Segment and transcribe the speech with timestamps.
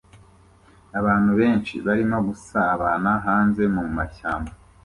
[0.99, 4.51] Abantu benshi barimo gusabana hanze mumashyamba